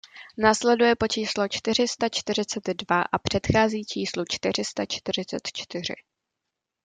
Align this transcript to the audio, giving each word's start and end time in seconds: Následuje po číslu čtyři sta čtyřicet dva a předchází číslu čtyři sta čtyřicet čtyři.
Následuje 0.37 0.95
po 0.95 1.07
číslu 1.07 1.43
čtyři 1.49 1.87
sta 1.87 2.09
čtyřicet 2.09 2.63
dva 2.67 3.01
a 3.01 3.17
předchází 3.17 3.85
číslu 3.85 4.23
čtyři 4.29 4.65
sta 4.65 4.85
čtyřicet 4.85 5.41
čtyři. 5.53 5.93